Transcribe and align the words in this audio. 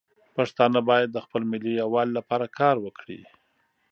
پښتانه 0.35 0.79
باید 0.89 1.09
د 1.11 1.17
خپل 1.25 1.41
ملي 1.51 1.73
یووالي 1.81 2.11
لپاره 2.19 2.45
کار 2.59 2.75
وکړي. 2.85 3.19